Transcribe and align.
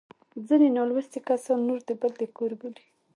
ځیني 0.47 0.69
نالوستي 0.77 1.19
کسان 1.27 1.59
لور 1.67 1.79
د 1.87 1.91
بل 2.01 2.13
د 2.19 2.23
کور 2.37 2.51
بولي 2.59 2.85